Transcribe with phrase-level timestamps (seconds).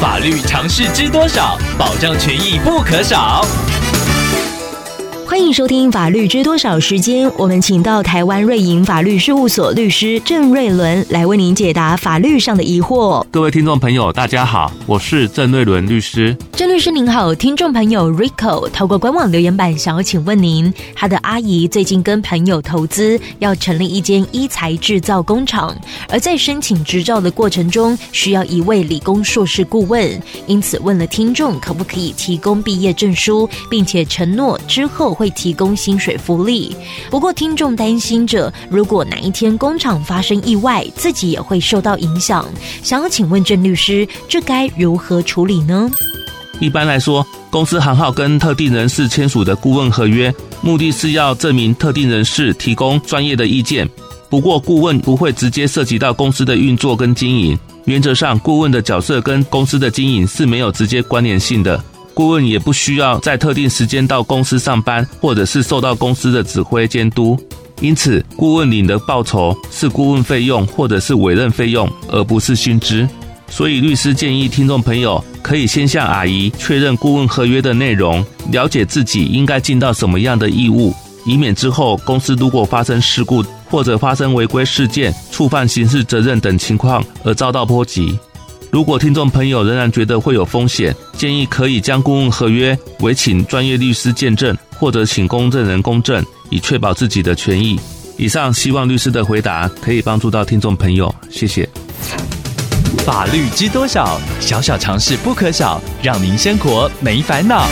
[0.00, 1.58] 法律常识知多少？
[1.76, 3.44] 保障权益不可少。
[5.38, 13.24] 欢迎收听《法律知多少》时间，我们请到台湾瑞银法律事务所律师郑瑞伦来为您解答法律上的疑惑。
[13.30, 16.36] 各位听众朋友，大家好，我是郑瑞伦律师。
[16.52, 25.74] 郑律师您好，听众朋友 Rico 透过官网留言板想要请问您，他的阿姨最近跟朋友投资要成立一间医材制造工厂，
[26.10, 35.16] 而在申请执照的过程中需要一位理工硕士顾问，因此问了听众可不可以提供毕业证书，并且承诺之后。
[35.30, 36.74] 提供薪水福利，
[37.10, 42.46] 不过听众担心着，如果哪一天工厂发生意外，自己也会受到影响。
[42.82, 45.90] 想要请问郑律师，这该如何处理呢？
[46.60, 53.88] 一般来说，公司行号跟特定人士签署的顾问合约，目的是要证明特定人士提供专业的意见。
[54.28, 61.82] 不过，顾问不会直接涉及到公司的运作跟经营，原则上，顾问的角色跟公司的经营是没有直接关联性的。
[62.18, 67.38] 顾问也不需要在特定时间到公司上班，或者是受到公司的指挥监督，
[67.80, 73.08] 因此顾问领的报酬是顾问费用或者是委任费用，而不是薪资。
[73.48, 80.92] 所以律师建议听众朋友可以先向阿姨确认顾问合约的内容，了解自己应该尽到什么样的义务，
[81.24, 88.18] 以免之后公司如果发生事故或者发生违规事件、触犯刑事责任等情况而遭到波及。
[88.70, 97.78] 如果听众朋友仍然觉得会有风险，建议可以将顾问合约委请专业律师见证，或者请公证人公证，以确保自己的权益。
[98.16, 101.68] 以上希望律师的回答可以帮助到听众朋友，谢谢。
[103.06, 104.20] 法律知多少？
[104.38, 107.66] 小小常识不可少，让您生活没烦恼。